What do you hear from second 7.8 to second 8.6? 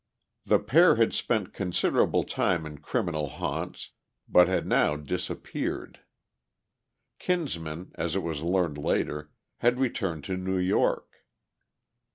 as it was